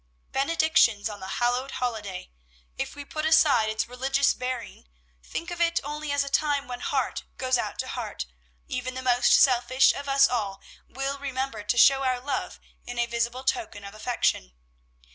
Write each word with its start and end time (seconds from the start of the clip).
Benedictions 0.31 1.07
on 1.09 1.19
the 1.19 1.37
hallowed 1.37 1.73
holiday! 1.73 2.31
If 2.75 2.95
we 2.95 3.05
put 3.05 3.23
aside 3.23 3.69
its 3.69 3.87
religious 3.87 4.33
bearing, 4.33 4.87
think 5.23 5.51
of 5.51 5.61
it 5.61 5.79
only 5.83 6.11
as 6.11 6.23
a 6.23 6.27
time 6.27 6.67
when 6.67 6.79
heart 6.79 7.23
goes 7.37 7.55
out 7.55 7.77
to 7.77 7.87
heart, 7.87 8.25
even 8.67 8.95
the 8.95 9.03
most 9.03 9.31
selfish 9.33 9.93
of 9.93 10.09
us 10.09 10.27
all 10.27 10.59
will 10.89 11.19
remember 11.19 11.61
to 11.61 11.77
show 11.77 12.01
our 12.01 12.19
love 12.19 12.59
in 12.83 12.97
a 12.97 13.05
visible 13.05 13.43
token 13.43 13.83
of 13.83 13.93
affection. 13.93 14.53